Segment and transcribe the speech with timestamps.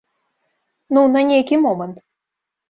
[0.97, 2.03] Ну, на нейкі момант.